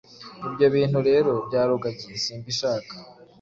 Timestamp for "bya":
1.47-1.61